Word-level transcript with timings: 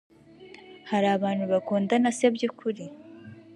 Hari 0.89 1.07
Abantu 1.17 1.43
bakundana 1.51 2.09
se 2.17 2.25
byukuri 2.35 2.83